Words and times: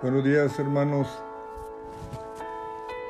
Buenos 0.00 0.22
días 0.22 0.56
hermanos. 0.60 1.08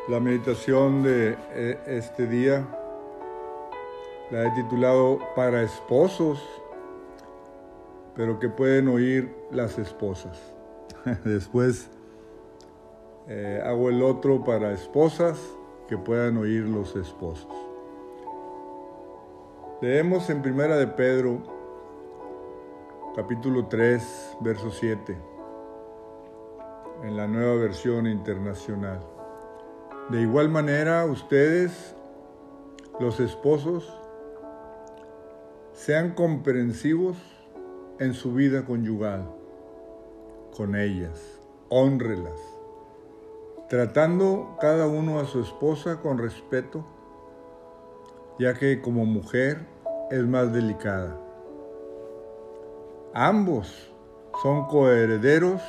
La 0.08 0.20
meditación 0.20 1.02
de 1.02 1.36
eh, 1.50 1.78
este 1.86 2.26
día 2.26 2.66
la 4.30 4.46
he 4.46 4.50
titulado 4.52 5.18
Para 5.36 5.60
esposos, 5.60 6.42
pero 8.16 8.38
que 8.38 8.48
pueden 8.48 8.88
oír 8.88 9.36
las 9.50 9.78
esposas. 9.78 10.54
Después 11.26 11.90
eh, 13.26 13.62
hago 13.62 13.90
el 13.90 14.02
otro 14.02 14.42
para 14.42 14.72
esposas 14.72 15.38
que 15.88 15.98
puedan 15.98 16.38
oír 16.38 16.62
los 16.62 16.96
esposos. 16.96 17.52
Leemos 19.82 20.30
en 20.30 20.40
Primera 20.40 20.78
de 20.78 20.86
Pedro, 20.86 21.42
capítulo 23.14 23.66
3, 23.66 24.38
verso 24.40 24.70
7 24.70 25.27
en 27.02 27.16
la 27.16 27.26
nueva 27.26 27.54
versión 27.54 28.06
internacional. 28.06 29.00
De 30.10 30.22
igual 30.22 30.48
manera, 30.48 31.04
ustedes, 31.04 31.94
los 32.98 33.20
esposos, 33.20 33.92
sean 35.72 36.14
comprensivos 36.14 37.16
en 37.98 38.14
su 38.14 38.34
vida 38.34 38.64
conyugal 38.64 39.28
con 40.56 40.74
ellas, 40.74 41.40
honrelas, 41.68 42.40
tratando 43.68 44.56
cada 44.60 44.88
uno 44.88 45.20
a 45.20 45.26
su 45.26 45.40
esposa 45.40 46.00
con 46.00 46.18
respeto, 46.18 46.84
ya 48.38 48.54
que 48.54 48.80
como 48.80 49.04
mujer 49.04 49.66
es 50.10 50.26
más 50.26 50.52
delicada. 50.52 51.16
Ambos 53.14 53.92
son 54.42 54.66
coherederos 54.66 55.62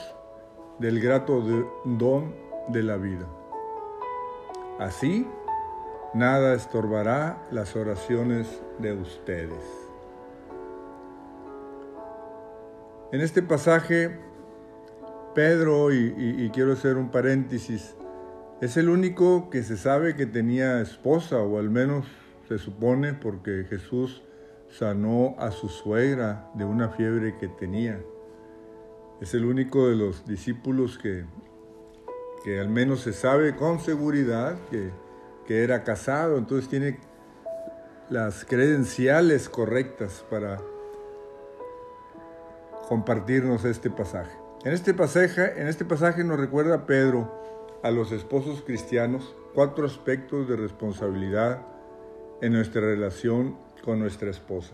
del 0.80 1.00
grato 1.02 1.44
don 1.86 2.34
de 2.70 2.84
la 2.84 2.98
vida. 2.98 3.28
Así, 4.80 5.28
nada 6.14 6.54
estorbará 6.54 7.46
las 7.52 7.76
oraciones 7.76 8.62
de 8.80 8.94
ustedes. 8.94 9.90
En 13.12 13.22
este 13.22 13.42
pasaje, 13.42 14.20
Pedro, 15.36 15.92
y, 15.92 16.50
quiero 16.54 16.74
hacer 16.74 16.96
un 16.96 17.10
paréntesis, 17.10 17.96
es 18.62 18.78
el 18.78 18.88
único 18.88 19.50
que 19.50 19.64
se 19.64 19.78
sabe 19.78 20.16
que 20.16 20.26
tenía 20.26 20.80
esposa, 20.80 21.40
o 21.40 21.58
al 21.58 21.70
menos 21.70 22.06
se 22.48 22.58
supone, 22.58 23.14
porque 23.14 23.66
Jesús 23.70 24.22
sanó 24.70 25.36
a 25.40 25.52
su 25.52 25.70
suegra 25.70 26.52
de 26.54 26.66
una 26.66 26.90
fiebre 26.90 27.36
que 27.38 27.48
tenía. 27.48 28.00
Es 29.22 29.34
el 29.34 29.46
único 29.46 29.88
de 29.88 29.96
los 29.96 30.26
discípulos 30.26 30.98
que, 30.98 31.26
que 32.44 32.60
al 32.60 32.70
menos 32.70 33.02
se 33.02 33.14
sabe 33.14 33.56
con 33.56 33.80
seguridad 33.80 34.58
que, 34.70 34.92
que 35.46 35.64
era 35.64 35.84
casado, 35.84 36.38
entonces 36.38 36.70
tiene 36.70 37.00
las 38.10 38.46
credenciales 38.46 39.50
correctas 39.50 40.26
para 40.30 40.60
compartirnos 42.88 43.66
este 43.66 43.90
pasaje. 43.92 44.36
En 44.66 44.74
este 44.74 44.94
pasaje, 44.94 45.62
en 45.62 45.68
este 45.68 45.86
pasaje 45.86 46.24
nos 46.24 46.40
recuerda 46.40 46.86
Pedro 46.86 47.40
a 47.84 47.92
los 47.92 48.12
esposos 48.12 48.62
cristianos 48.62 49.36
cuatro 49.54 49.86
aspectos 49.86 50.50
de 50.50 50.58
responsabilidad 50.58 51.66
en 52.42 52.54
nuestra 52.54 52.82
relación 52.82 53.58
con 53.86 54.00
nuestra 54.00 54.30
esposa. 54.30 54.74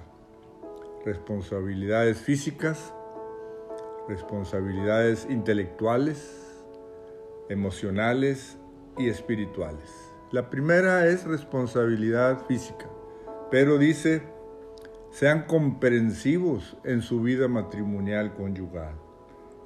Responsabilidades 1.05 2.17
físicas, 2.17 2.94
responsabilidades 4.07 5.27
intelectuales, 5.29 6.63
emocionales 7.49 8.57
y 8.97 9.09
espirituales. 9.09 10.11
La 10.31 10.49
primera 10.49 11.07
es 11.07 11.25
responsabilidad 11.25 12.45
física, 12.45 12.87
pero 13.51 13.77
dice, 13.77 14.23
sean 15.11 15.43
comprensivos 15.43 16.77
en 16.83 17.01
su 17.01 17.21
vida 17.21 17.47
matrimonial 17.47 18.33
conyugal. 18.33 18.95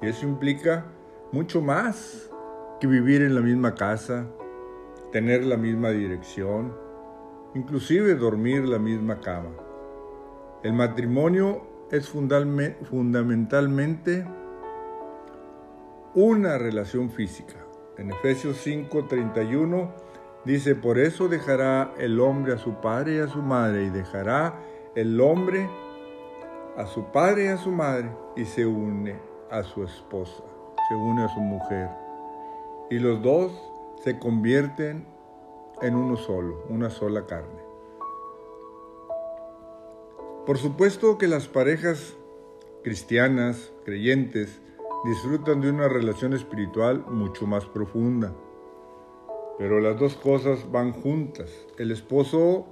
Y 0.02 0.06
eso 0.06 0.26
implica 0.26 0.86
mucho 1.32 1.60
más 1.60 2.30
que 2.80 2.86
vivir 2.86 3.22
en 3.22 3.34
la 3.34 3.40
misma 3.40 3.74
casa, 3.74 4.26
tener 5.12 5.44
la 5.44 5.56
misma 5.56 5.90
dirección, 5.90 6.74
inclusive 7.54 8.14
dormir 8.14 8.64
la 8.64 8.78
misma 8.78 9.20
cama. 9.20 9.50
El 10.62 10.72
matrimonio 10.72 11.69
es 11.90 12.08
fundamentalmente 12.08 14.24
una 16.14 16.58
relación 16.58 17.10
física. 17.10 17.56
En 17.98 18.10
Efesios 18.10 18.66
5:31 18.66 19.90
dice, 20.44 20.74
por 20.74 20.98
eso 20.98 21.28
dejará 21.28 21.92
el 21.98 22.20
hombre 22.20 22.54
a 22.54 22.58
su 22.58 22.80
padre 22.80 23.16
y 23.16 23.18
a 23.18 23.28
su 23.28 23.42
madre, 23.42 23.84
y 23.84 23.90
dejará 23.90 24.54
el 24.94 25.20
hombre 25.20 25.68
a 26.76 26.86
su 26.86 27.04
padre 27.06 27.44
y 27.44 27.48
a 27.48 27.56
su 27.56 27.70
madre, 27.70 28.10
y 28.36 28.44
se 28.44 28.66
une 28.66 29.16
a 29.50 29.62
su 29.62 29.84
esposa, 29.84 30.42
se 30.88 30.94
une 30.94 31.24
a 31.24 31.28
su 31.28 31.40
mujer. 31.40 31.90
Y 32.90 32.98
los 32.98 33.22
dos 33.22 33.52
se 34.02 34.18
convierten 34.18 35.06
en 35.82 35.94
uno 35.94 36.16
solo, 36.16 36.64
una 36.68 36.90
sola 36.90 37.26
carne. 37.26 37.59
Por 40.46 40.58
supuesto 40.58 41.18
que 41.18 41.28
las 41.28 41.48
parejas 41.48 42.16
cristianas, 42.82 43.72
creyentes, 43.84 44.60
disfrutan 45.04 45.60
de 45.60 45.70
una 45.70 45.88
relación 45.88 46.32
espiritual 46.32 47.04
mucho 47.08 47.46
más 47.46 47.66
profunda. 47.66 48.34
Pero 49.58 49.80
las 49.80 49.98
dos 49.98 50.16
cosas 50.16 50.70
van 50.72 50.92
juntas. 50.92 51.50
El 51.78 51.90
esposo 51.90 52.66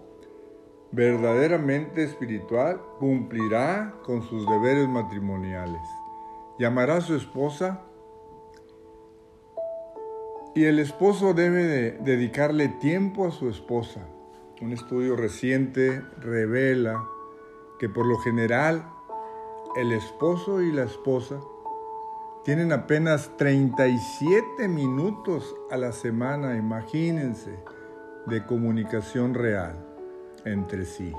verdaderamente 0.93 2.03
espiritual 2.03 2.81
cumplirá 2.99 3.95
con 4.05 4.23
sus 4.23 4.49
deberes 4.49 4.89
matrimoniales. 4.89 5.83
Llamará 6.59 6.97
a 6.97 7.01
su 7.03 7.15
esposa 7.15 7.83
y 10.55 10.65
el 10.65 10.79
esposo 10.79 11.35
debe 11.35 11.99
dedicarle 12.01 12.69
tiempo 12.69 13.27
a 13.27 13.31
su 13.31 13.49
esposa. 13.49 14.07
Un 14.61 14.73
estudio 14.73 15.15
reciente 15.15 16.03
revela 16.19 17.07
que 17.79 17.89
por 17.89 18.07
lo 18.07 18.19
general 18.19 18.91
el 19.77 19.93
esposo 19.93 20.61
y 20.63 20.73
la 20.73 20.85
esposa 20.85 21.41
tienen 22.45 22.73
apenas 22.73 23.37
37 23.37 24.69
minutos 24.69 25.55
a 25.71 25.77
la 25.77 25.93
semana, 25.93 26.57
imagínense, 26.57 27.59
de 28.27 28.45
comunicación 28.47 29.35
real 29.35 29.87
entre 30.45 30.85
sí. 30.85 31.13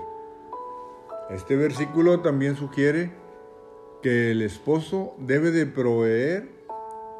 Este 1.29 1.55
versículo 1.55 2.21
también 2.21 2.55
sugiere 2.55 3.11
que 4.01 4.31
el 4.31 4.41
esposo 4.41 5.13
debe 5.19 5.51
de 5.51 5.65
proveer 5.65 6.49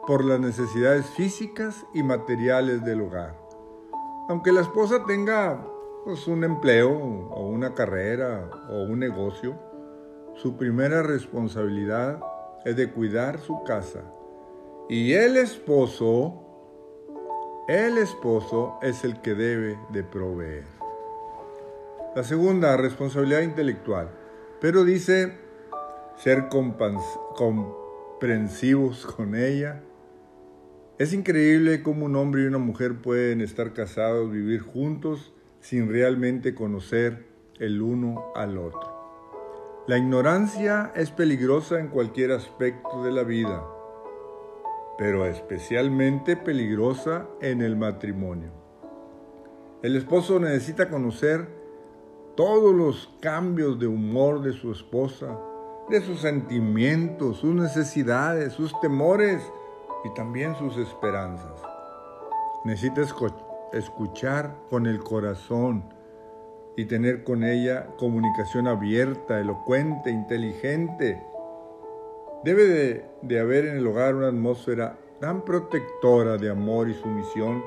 por 0.07 0.25
las 0.25 0.39
necesidades 0.39 1.05
físicas 1.11 1.85
y 1.93 2.01
materiales 2.01 2.83
del 2.83 3.01
hogar. 3.01 3.37
Aunque 4.27 4.51
la 4.51 4.61
esposa 4.61 5.05
tenga 5.05 5.63
pues, 6.05 6.27
un 6.27 6.43
empleo 6.43 6.91
o 6.91 7.47
una 7.47 7.73
carrera 7.75 8.49
o 8.69 8.83
un 8.83 8.99
negocio, 8.99 9.57
su 10.35 10.57
primera 10.57 11.03
responsabilidad 11.03 12.19
es 12.65 12.75
de 12.75 12.91
cuidar 12.91 13.39
su 13.39 13.63
casa. 13.63 14.03
Y 14.89 15.13
el 15.13 15.37
esposo, 15.37 16.43
el 17.67 17.97
esposo 17.97 18.77
es 18.81 19.03
el 19.03 19.21
que 19.21 19.35
debe 19.35 19.77
de 19.89 20.03
proveer. 20.03 20.63
La 22.15 22.23
segunda, 22.23 22.75
responsabilidad 22.77 23.41
intelectual. 23.41 24.09
Pero 24.61 24.83
dice 24.83 25.37
ser 26.17 26.49
comprensivos 26.49 29.05
con 29.05 29.35
ella. 29.35 29.83
Es 30.97 31.13
increíble 31.13 31.83
cómo 31.83 32.05
un 32.05 32.15
hombre 32.15 32.43
y 32.43 32.45
una 32.45 32.57
mujer 32.57 33.01
pueden 33.01 33.41
estar 33.41 33.73
casados, 33.73 34.31
vivir 34.31 34.61
juntos 34.61 35.33
sin 35.59 35.89
realmente 35.89 36.55
conocer 36.55 37.27
el 37.59 37.81
uno 37.81 38.31
al 38.35 38.57
otro. 38.57 38.99
La 39.87 39.97
ignorancia 39.97 40.91
es 40.95 41.11
peligrosa 41.11 41.79
en 41.79 41.87
cualquier 41.87 42.31
aspecto 42.31 43.03
de 43.03 43.11
la 43.11 43.23
vida, 43.23 43.65
pero 44.97 45.25
especialmente 45.25 46.37
peligrosa 46.37 47.27
en 47.41 47.61
el 47.61 47.75
matrimonio. 47.75 48.51
El 49.81 49.95
esposo 49.95 50.39
necesita 50.39 50.89
conocer 50.89 51.47
todos 52.35 52.75
los 52.75 53.09
cambios 53.19 53.79
de 53.79 53.87
humor 53.87 54.41
de 54.41 54.53
su 54.53 54.71
esposa, 54.71 55.39
de 55.89 56.01
sus 56.01 56.21
sentimientos, 56.21 57.37
sus 57.37 57.55
necesidades, 57.55 58.53
sus 58.53 58.79
temores 58.81 59.41
y 60.03 60.13
también 60.13 60.55
sus 60.55 60.77
esperanzas. 60.77 61.61
Necesita 62.63 63.01
escuchar 63.73 64.55
con 64.69 64.87
el 64.87 64.99
corazón 64.99 65.83
y 66.75 66.85
tener 66.85 67.23
con 67.23 67.43
ella 67.43 67.87
comunicación 67.97 68.67
abierta, 68.67 69.39
elocuente, 69.39 70.11
inteligente. 70.11 71.21
Debe 72.43 73.09
de, 73.21 73.39
haber 73.39 73.65
en 73.65 73.77
el 73.77 73.87
hogar 73.87 74.15
una 74.15 74.29
atmósfera 74.29 74.97
tan 75.19 75.43
protectora 75.43 76.37
de 76.37 76.49
amor 76.49 76.89
y 76.89 76.93
sumisión 76.93 77.63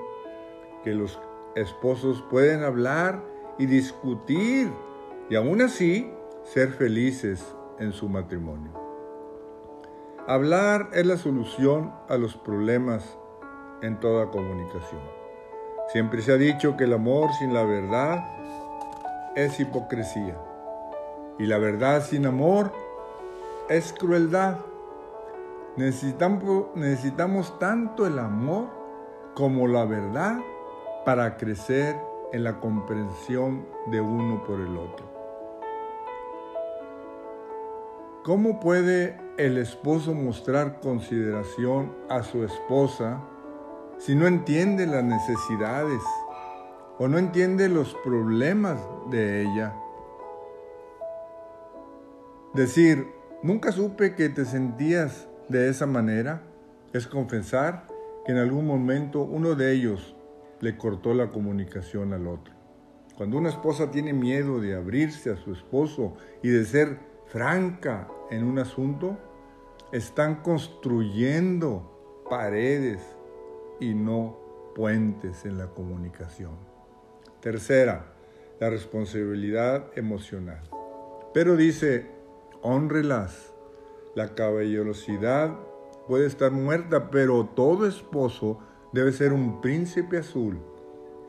que 0.82 0.94
los 0.94 1.20
esposos 1.54 2.24
pueden 2.30 2.62
hablar 2.62 3.22
y 3.58 3.66
discutir 3.66 4.72
y 5.28 5.36
aún 5.36 5.60
así 5.60 6.10
ser 6.44 6.70
felices 6.70 7.54
en 7.78 7.92
su 7.92 8.08
matrimonio. 8.08 8.72
Hablar 10.26 10.88
es 10.94 11.04
la 11.04 11.18
solución 11.18 11.92
a 12.08 12.16
los 12.16 12.36
problemas 12.36 13.18
en 13.82 14.00
toda 14.00 14.30
comunicación. 14.30 15.21
Siempre 15.92 16.22
se 16.22 16.32
ha 16.32 16.38
dicho 16.38 16.74
que 16.74 16.84
el 16.84 16.94
amor 16.94 17.30
sin 17.34 17.52
la 17.52 17.64
verdad 17.64 18.24
es 19.36 19.60
hipocresía 19.60 20.38
y 21.38 21.44
la 21.44 21.58
verdad 21.58 22.02
sin 22.02 22.24
amor 22.24 22.72
es 23.68 23.92
crueldad. 23.92 24.56
Necesitamos, 25.76 27.58
tanto 27.58 28.06
el 28.06 28.18
amor 28.18 28.68
como 29.34 29.68
la 29.68 29.84
verdad 29.84 30.38
para 31.04 31.36
crecer 31.36 31.94
en 32.32 32.44
la 32.44 32.58
comprensión 32.58 33.66
de 33.88 34.00
uno 34.00 34.42
por 34.44 34.60
el 34.60 34.74
otro. 34.78 35.04
¿Cómo 38.24 38.60
puede 38.60 39.20
el 39.36 39.58
esposo 39.58 40.14
mostrar 40.14 40.80
consideración 40.80 41.94
a 42.08 42.22
su 42.22 42.44
esposa 42.44 43.20
si 44.04 44.16
no 44.16 44.26
entiende 44.26 44.84
las 44.86 45.04
necesidades 45.04 46.02
o 46.98 47.06
no 47.06 47.18
entiende 47.18 47.68
los 47.68 47.94
problemas 48.02 48.80
de 49.10 49.42
ella? 49.42 49.74
Decir, 52.52 53.06
nunca 53.44 53.70
supe 53.70 54.16
que 54.16 54.28
te 54.28 54.44
sentías 54.44 55.28
de 55.48 55.68
esa 55.68 55.86
manera 55.86 56.42
es 56.92 57.06
confesar 57.06 57.86
que 58.26 58.32
en 58.32 58.38
algún 58.38 58.66
momento 58.66 59.22
uno 59.22 59.54
de 59.54 59.72
ellos 59.72 60.16
le 60.60 60.76
cortó 60.76 61.14
la 61.14 61.30
comunicación 61.30 62.12
al 62.12 62.26
otro. 62.26 62.52
Cuando 63.16 63.38
una 63.38 63.50
esposa 63.50 63.92
tiene 63.92 64.12
miedo 64.12 64.60
de 64.60 64.74
abrirse 64.74 65.30
a 65.30 65.36
su 65.36 65.52
esposo 65.52 66.16
y 66.42 66.48
de 66.48 66.64
ser 66.64 66.98
franca 67.26 68.08
en 68.30 68.42
un 68.42 68.58
asunto, 68.58 69.16
están 69.92 70.42
construyendo 70.42 72.24
paredes 72.28 73.00
y 73.80 73.94
no 73.94 74.38
puentes 74.74 75.44
en 75.44 75.58
la 75.58 75.68
comunicación. 75.68 76.56
Tercera, 77.40 78.12
la 78.60 78.70
responsabilidad 78.70 79.86
emocional. 79.96 80.62
Pero 81.34 81.56
dice, 81.56 82.06
honrelas. 82.62 83.52
La 84.14 84.34
caballerosidad 84.34 85.56
puede 86.06 86.26
estar 86.26 86.52
muerta, 86.52 87.10
pero 87.10 87.46
todo 87.46 87.86
esposo 87.86 88.58
debe 88.92 89.12
ser 89.12 89.32
un 89.32 89.60
príncipe 89.60 90.18
azul 90.18 90.58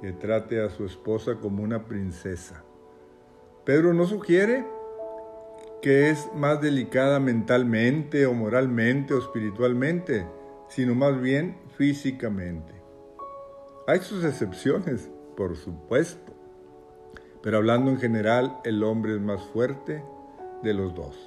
que 0.02 0.12
trate 0.12 0.62
a 0.62 0.70
su 0.70 0.86
esposa 0.86 1.36
como 1.40 1.64
una 1.64 1.86
princesa. 1.86 2.64
Pedro 3.64 3.94
no 3.94 4.06
sugiere 4.06 4.66
que 5.82 6.10
es 6.10 6.30
más 6.36 6.62
delicada 6.62 7.20
mentalmente 7.20 8.26
o 8.26 8.34
moralmente 8.34 9.14
o 9.14 9.20
espiritualmente, 9.20 10.26
sino 10.68 10.96
más 10.96 11.22
bien 11.22 11.56
físicamente. 11.78 12.74
Hay 13.88 14.00
sus 14.00 14.24
excepciones, 14.24 15.10
por 15.36 15.56
supuesto, 15.56 16.32
pero 17.42 17.58
hablando 17.58 17.92
en 17.92 17.98
general, 17.98 18.60
el 18.64 18.84
hombre 18.84 19.16
es 19.16 19.22
más 19.22 19.44
fuerte 19.48 20.04
de 20.62 20.74
los 20.74 20.96
dos. 20.96 21.18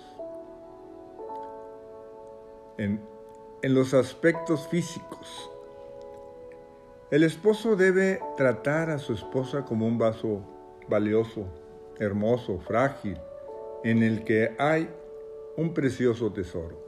En, 2.79 3.01
en 3.63 3.75
los 3.75 3.93
aspectos 3.93 4.67
físicos, 4.69 5.51
el 7.11 7.23
esposo 7.23 7.77
debe 7.77 8.21
tratar 8.37 8.91
a 8.91 8.99
su 8.99 9.13
esposa 9.13 9.65
como 9.65 9.87
un 9.87 9.99
vaso 9.99 10.43
valioso, 10.89 11.47
hermoso, 11.99 12.59
frágil, 12.59 13.19
en 13.85 14.03
el 14.03 14.25
que 14.25 14.55
hay 14.59 14.89
un 15.57 15.73
precioso 15.73 16.33
tesoro. 16.33 16.86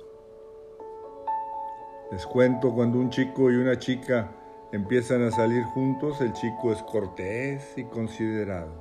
Les 2.11 2.25
cuento 2.27 2.73
cuando 2.73 2.99
un 2.99 3.11
chico 3.11 3.51
y 3.51 3.57
una 3.57 3.79
chica 3.79 4.31
empiezan 4.73 5.23
a 5.25 5.31
salir 5.31 5.63
juntos, 5.65 6.23
el 6.23 6.33
chico 6.33 6.73
es 6.73 6.83
cortés 6.85 7.77
y 7.77 7.85
considerado. 7.85 8.73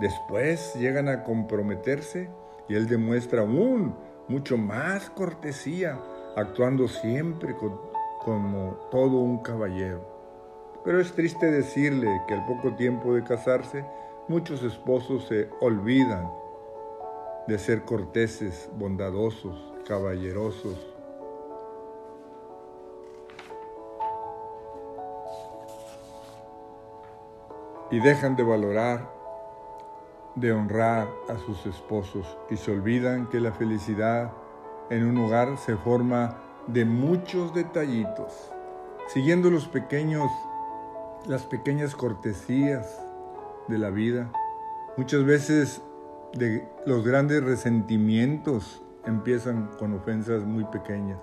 Después 0.00 0.74
llegan 0.74 1.08
a 1.08 1.24
comprometerse 1.24 2.30
y 2.66 2.74
él 2.74 2.88
demuestra 2.88 3.42
aún 3.42 3.94
mucho 4.28 4.56
más 4.56 5.10
cortesía, 5.10 6.00
actuando 6.36 6.88
siempre 6.88 7.54
como 8.24 8.88
todo 8.90 9.18
un 9.18 9.42
caballero. 9.42 10.14
Pero 10.86 11.00
es 11.00 11.12
triste 11.12 11.50
decirle 11.50 12.22
que 12.26 12.32
al 12.32 12.46
poco 12.46 12.74
tiempo 12.76 13.14
de 13.14 13.24
casarse, 13.24 13.84
muchos 14.26 14.62
esposos 14.62 15.26
se 15.28 15.50
olvidan 15.60 16.30
de 17.46 17.58
ser 17.58 17.84
corteses, 17.84 18.70
bondadosos, 18.78 19.74
caballerosos. 19.86 20.93
Y 27.94 28.00
dejan 28.00 28.34
de 28.34 28.42
valorar, 28.42 29.08
de 30.34 30.50
honrar 30.50 31.06
a 31.28 31.38
sus 31.38 31.64
esposos 31.64 32.26
y 32.50 32.56
se 32.56 32.72
olvidan 32.72 33.28
que 33.28 33.38
la 33.38 33.52
felicidad 33.52 34.32
en 34.90 35.04
un 35.04 35.16
hogar 35.18 35.56
se 35.58 35.76
forma 35.76 36.36
de 36.66 36.84
muchos 36.84 37.54
detallitos, 37.54 38.50
siguiendo 39.06 39.48
los 39.48 39.68
pequeños 39.68 40.28
las 41.26 41.44
pequeñas 41.44 41.94
cortesías 41.94 43.00
de 43.68 43.78
la 43.78 43.90
vida. 43.90 44.32
Muchas 44.96 45.24
veces 45.24 45.80
de 46.32 46.68
los 46.86 47.06
grandes 47.06 47.44
resentimientos 47.44 48.82
empiezan 49.06 49.68
con 49.78 49.94
ofensas 49.94 50.42
muy 50.42 50.64
pequeñas. 50.64 51.20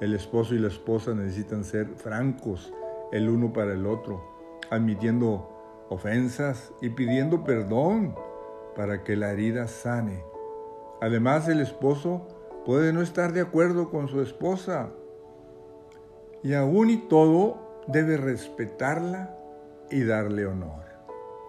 El 0.00 0.12
esposo 0.12 0.56
y 0.56 0.58
la 0.58 0.66
esposa 0.66 1.14
necesitan 1.14 1.62
ser 1.62 1.86
francos 1.86 2.74
el 3.12 3.28
uno 3.28 3.52
para 3.52 3.74
el 3.74 3.86
otro, 3.86 4.58
admitiendo 4.70 5.53
ofensas 5.88 6.72
y 6.80 6.90
pidiendo 6.90 7.44
perdón 7.44 8.14
para 8.76 9.04
que 9.04 9.16
la 9.16 9.32
herida 9.32 9.68
sane. 9.68 10.24
Además, 11.00 11.48
el 11.48 11.60
esposo 11.60 12.26
puede 12.64 12.92
no 12.92 13.02
estar 13.02 13.32
de 13.32 13.40
acuerdo 13.40 13.90
con 13.90 14.08
su 14.08 14.20
esposa 14.20 14.90
y 16.42 16.54
aún 16.54 16.90
y 16.90 16.96
todo 17.08 17.82
debe 17.86 18.16
respetarla 18.16 19.36
y 19.90 20.04
darle 20.04 20.46
honor. 20.46 20.84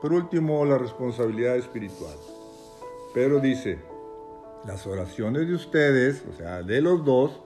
Por 0.01 0.13
último, 0.13 0.63
la 0.65 0.77
responsabilidad 0.77 1.55
espiritual. 1.55 2.15
Pedro 3.13 3.39
dice, 3.39 3.79
las 4.65 4.85
oraciones 4.85 5.47
de 5.47 5.55
ustedes, 5.55 6.23
o 6.29 6.33
sea, 6.33 6.61
de 6.61 6.81
los 6.81 7.05
dos, 7.05 7.41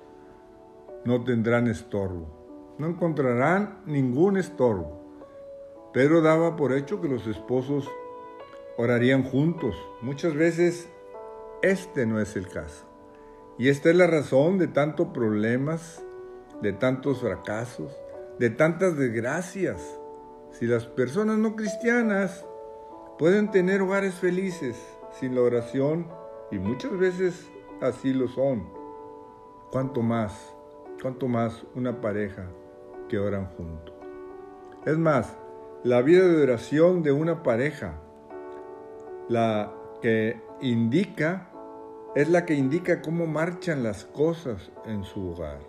no 1.05 1.23
tendrán 1.23 1.67
estorbo. 1.67 2.75
No 2.77 2.87
encontrarán 2.87 3.81
ningún 3.85 4.37
estorbo. 4.37 5.08
Pedro 5.93 6.21
daba 6.21 6.55
por 6.55 6.73
hecho 6.73 7.01
que 7.01 7.07
los 7.07 7.25
esposos 7.25 7.89
orarían 8.77 9.23
juntos. 9.23 9.75
Muchas 10.01 10.35
veces 10.35 10.87
este 11.63 12.05
no 12.05 12.21
es 12.21 12.35
el 12.35 12.47
caso. 12.47 12.85
Y 13.57 13.69
esta 13.69 13.89
es 13.89 13.95
la 13.95 14.07
razón 14.07 14.57
de 14.57 14.67
tantos 14.67 15.07
problemas, 15.07 16.03
de 16.61 16.73
tantos 16.73 17.21
fracasos, 17.21 17.91
de 18.37 18.51
tantas 18.51 18.97
desgracias. 18.97 19.99
Si 20.51 20.67
las 20.67 20.85
personas 20.85 21.39
no 21.39 21.55
cristianas 21.55 22.45
pueden 23.17 23.49
tener 23.49 23.81
hogares 23.81 24.13
felices 24.13 24.77
sin 25.19 25.35
la 25.35 25.41
oración, 25.41 26.07
y 26.51 26.57
muchas 26.57 26.97
veces 26.97 27.49
así 27.81 28.13
lo 28.13 28.27
son, 28.27 28.69
cuánto 29.71 30.01
más, 30.01 30.53
cuánto 31.01 31.27
más 31.27 31.65
una 31.75 31.99
pareja 31.99 32.45
que 33.07 33.19
oran 33.19 33.47
juntos. 33.55 33.93
Es 34.85 34.97
más, 34.97 35.35
la 35.83 36.01
vida 36.01 36.27
de 36.27 36.43
oración 36.43 37.03
de 37.03 37.13
una 37.13 37.41
pareja, 37.41 38.01
la 39.29 39.71
que 40.01 40.41
indica, 40.61 41.49
es 42.15 42.27
la 42.29 42.45
que 42.45 42.53
indica 42.53 43.01
cómo 43.01 43.27
marchan 43.27 43.83
las 43.83 44.03
cosas 44.03 44.71
en 44.85 45.03
su 45.05 45.29
hogar. 45.29 45.59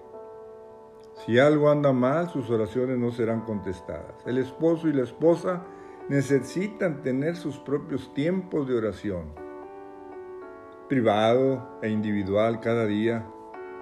Si 1.24 1.38
algo 1.38 1.70
anda 1.70 1.92
mal, 1.92 2.28
sus 2.30 2.50
oraciones 2.50 2.98
no 2.98 3.12
serán 3.12 3.42
contestadas. 3.42 4.26
El 4.26 4.38
esposo 4.38 4.88
y 4.88 4.92
la 4.92 5.02
esposa 5.04 5.64
necesitan 6.08 7.02
tener 7.02 7.36
sus 7.36 7.58
propios 7.58 8.12
tiempos 8.12 8.66
de 8.66 8.76
oración, 8.76 9.26
privado 10.88 11.78
e 11.82 11.88
individual 11.88 12.58
cada 12.58 12.86
día, 12.86 13.24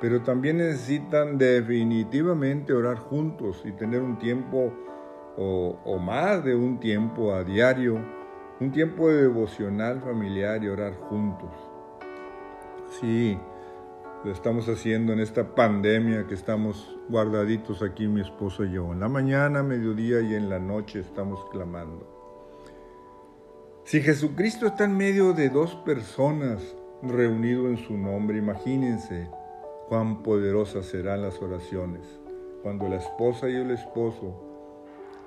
pero 0.01 0.23
también 0.23 0.59
necesitan 0.59 1.39
definitivamente 1.39 2.75
orar 2.75 2.99
juntos 2.99 3.63
y 3.65 3.73
tener 3.73 4.03
un 4.03 4.19
tiempo 4.19 4.73
o, 5.41 5.99
más 5.99 6.45
de 6.45 6.55
un 6.55 6.81
tiempo 6.81 7.33
a 7.33 7.45
diario, 7.45 7.99
un 8.61 8.73
tiempo 8.73 9.09
de 9.09 9.23
devocional 9.23 10.01
familiar 10.01 10.63
y 10.65 10.69
orar 10.69 10.95
juntos. 10.95 11.51
Sí, 13.01 13.39
lo 14.25 14.33
estamos 14.33 14.69
haciendo 14.69 15.13
en 15.13 15.21
esta 15.21 15.55
pandemia 15.55 16.27
que 16.27 16.35
estamos 16.35 16.99
guardaditos 17.09 17.83
aquí 17.83 18.09
mi 18.09 18.21
esposo 18.21 18.65
y 18.65 18.73
yo. 18.73 18.93
En 18.93 18.99
la 18.99 19.09
mañana, 19.09 19.63
mediodía 19.63 20.21
y 20.21 20.35
en 20.35 20.49
la 20.49 20.59
noche 20.59 20.99
estamos 21.01 21.39
clamando. 21.53 22.15
Si 23.85 24.03
Jesucristo 24.03 24.67
está 24.67 24.85
en 24.85 24.97
medio 24.97 25.33
de 25.35 25.51
dos 25.51 25.77
personas 25.77 26.77
reunido 27.01 27.69
en 27.69 27.77
su 27.79 27.97
nombre, 27.97 28.39
imagínense 28.39 29.31
cuán 29.89 30.23
poderosas 30.25 30.87
serán 30.87 31.23
las 31.23 31.41
oraciones 31.41 32.03
cuando 32.63 32.89
la 32.89 32.97
esposa 32.97 33.49
y 33.49 33.55
el 33.55 33.71
esposo 33.71 34.48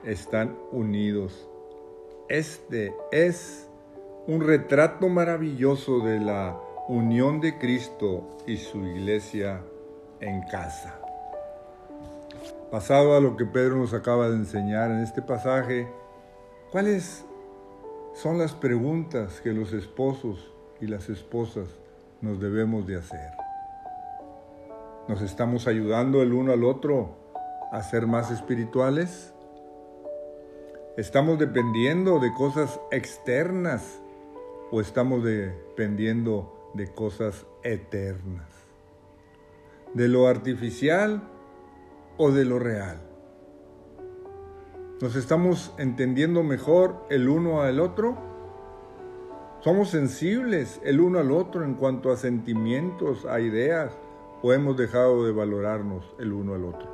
están 0.04 0.56
unidos. 0.72 1.48
Este 2.30 2.94
es 3.12 3.68
un 4.28 4.42
retrato 4.42 5.10
maravilloso 5.10 6.00
de 6.00 6.20
la 6.20 6.58
unión 6.88 7.42
de 7.42 7.58
Cristo 7.58 8.38
y 8.48 8.58
su 8.58 8.80
iglesia 8.86 9.62
en 10.20 10.42
casa. 10.44 11.00
Pasado 12.72 13.16
a 13.16 13.20
lo 13.20 13.36
que 13.36 13.46
Pedro 13.46 13.78
nos 13.78 13.94
acaba 13.94 14.30
de 14.30 14.36
enseñar 14.36 14.92
en 14.92 15.00
este 15.00 15.22
pasaje, 15.22 15.88
¿cuáles 16.72 17.26
son 18.14 18.38
las 18.38 18.54
preguntas 18.54 19.42
que 19.42 19.52
los 19.52 19.74
esposos 19.74 20.52
y 20.80 20.88
las 20.88 21.10
esposas 21.10 21.68
nos 22.22 22.40
debemos 22.40 22.88
de 22.88 22.98
hacer? 22.98 23.32
¿Nos 25.08 25.22
estamos 25.22 25.68
ayudando 25.68 26.22
el 26.22 26.32
uno 26.32 26.54
al 26.54 26.64
otro 26.64 27.18
a 27.72 27.82
ser 27.84 28.08
más 28.08 28.32
espirituales? 28.32 29.34
¿Estamos 30.98 31.40
dependiendo 31.40 32.20
de 32.20 32.34
cosas 32.34 32.82
externas 32.92 34.02
o 34.72 34.82
estamos 34.82 35.24
dependiendo 35.24 36.70
de 36.74 36.92
cosas 36.92 37.46
eternas? 37.64 38.50
¿De 39.94 40.10
lo 40.10 40.28
artificial 40.28 41.24
o 42.18 42.32
de 42.32 42.44
lo 42.44 42.60
real? 42.60 43.00
¿Nos 45.02 45.16
estamos 45.16 45.74
entendiendo 45.78 46.44
mejor 46.44 47.06
el 47.10 47.30
uno 47.30 47.62
al 47.62 47.80
otro? 47.80 48.18
¿Somos 49.62 49.92
sensibles 49.92 50.82
el 50.84 51.00
uno 51.00 51.20
al 51.20 51.32
otro 51.32 51.64
en 51.64 51.76
cuanto 51.76 52.12
a 52.12 52.18
sentimientos, 52.18 53.26
a 53.26 53.40
ideas, 53.40 53.98
o 54.42 54.52
hemos 54.52 54.76
dejado 54.76 55.26
de 55.26 55.32
valorarnos 55.32 56.04
el 56.20 56.34
uno 56.34 56.54
al 56.56 56.66
otro? 56.66 56.90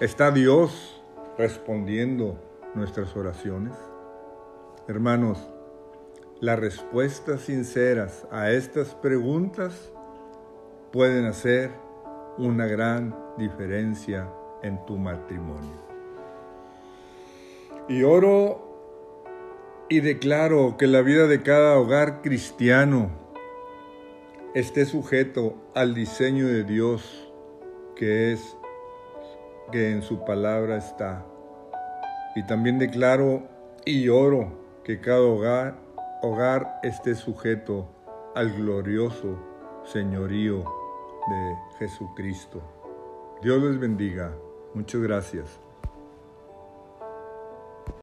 ¿Está 0.00 0.30
Dios 0.30 1.02
respondiendo 1.36 2.38
nuestras 2.74 3.16
oraciones? 3.16 3.74
Hermanos, 4.88 5.38
las 6.40 6.58
respuestas 6.58 7.42
sinceras 7.42 8.26
a 8.30 8.50
estas 8.50 8.94
preguntas 8.94 9.92
pueden 10.92 11.24
hacer 11.26 11.70
una 12.38 12.66
gran 12.66 13.16
diferencia 13.38 14.28
en 14.62 14.84
tu 14.86 14.96
matrimonio. 14.96 15.82
Y 17.88 18.02
oro 18.02 19.84
y 19.88 20.00
declaro 20.00 20.76
que 20.76 20.86
la 20.86 21.02
vida 21.02 21.26
de 21.26 21.42
cada 21.42 21.78
hogar 21.78 22.22
cristiano 22.22 23.10
esté 24.54 24.84
sujeto 24.84 25.54
al 25.74 25.94
diseño 25.94 26.46
de 26.46 26.64
Dios 26.64 27.28
que 27.96 28.32
es 28.32 28.56
que 29.70 29.90
en 29.90 30.02
su 30.02 30.24
palabra 30.24 30.76
está. 30.76 31.26
Y 32.34 32.44
también 32.44 32.78
declaro 32.78 33.42
y 33.84 34.08
oro 34.08 34.80
que 34.84 35.00
cada 35.00 35.20
hogar 35.20 35.82
hogar 36.22 36.78
esté 36.84 37.16
sujeto 37.16 37.88
al 38.34 38.52
glorioso 38.52 39.36
señorío 39.84 40.58
de 40.58 41.56
Jesucristo. 41.78 42.62
Dios 43.42 43.60
les 43.62 43.78
bendiga. 43.78 44.32
Muchas 44.72 45.00
gracias. 45.02 45.60